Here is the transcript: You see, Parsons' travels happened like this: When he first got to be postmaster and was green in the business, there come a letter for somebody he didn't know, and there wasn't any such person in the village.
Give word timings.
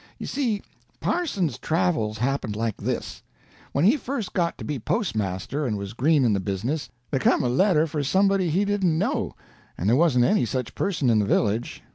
You 0.17 0.25
see, 0.25 0.63
Parsons' 0.99 1.59
travels 1.59 2.17
happened 2.17 2.55
like 2.55 2.75
this: 2.77 3.21
When 3.71 3.85
he 3.85 3.97
first 3.97 4.33
got 4.33 4.57
to 4.57 4.63
be 4.65 4.79
postmaster 4.79 5.63
and 5.67 5.77
was 5.77 5.93
green 5.93 6.25
in 6.25 6.33
the 6.33 6.39
business, 6.39 6.89
there 7.11 7.19
come 7.19 7.43
a 7.43 7.49
letter 7.49 7.85
for 7.85 8.03
somebody 8.03 8.49
he 8.49 8.65
didn't 8.65 8.97
know, 8.97 9.35
and 9.77 9.87
there 9.87 9.95
wasn't 9.95 10.25
any 10.25 10.47
such 10.47 10.73
person 10.73 11.11
in 11.11 11.19
the 11.19 11.25
village. 11.25 11.83